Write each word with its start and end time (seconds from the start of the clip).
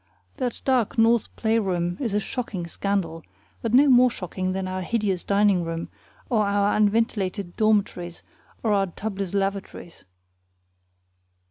That 0.37 0.63
dark 0.65 0.97
north 0.97 1.27
playroom 1.35 1.97
is 1.99 2.15
a 2.15 2.19
shocking 2.19 2.65
scandal, 2.65 3.23
but 3.61 3.71
no 3.71 3.87
more 3.87 4.09
shocking 4.09 4.51
than 4.53 4.67
our 4.67 4.81
hideous 4.81 5.23
dining 5.23 5.63
room 5.63 5.89
or 6.27 6.47
our 6.47 6.75
unventilated 6.75 7.55
dormitories 7.55 8.23
or 8.63 8.73
our 8.73 8.87
tubless 8.87 9.35
lavatories. 9.35 10.05